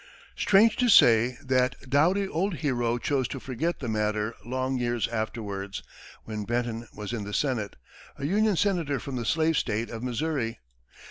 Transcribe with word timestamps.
Strange 0.35 0.75
to 0.77 0.89
say, 0.89 1.37
that 1.45 1.75
doughty 1.87 2.27
old 2.27 2.55
hero 2.55 2.97
chose 2.97 3.27
to 3.27 3.39
forget 3.39 3.77
the 3.77 3.87
matter 3.87 4.33
long 4.43 4.79
years 4.79 5.07
afterwards, 5.07 5.83
when 6.23 6.43
Benton 6.43 6.87
was 6.95 7.13
in 7.13 7.23
the 7.23 7.35
Senate 7.35 7.75
a 8.17 8.25
Union 8.25 8.55
senator 8.55 8.99
from 8.99 9.15
the 9.15 9.25
slave 9.25 9.57
state 9.59 9.91
of 9.91 10.01
Missouri. 10.01 10.57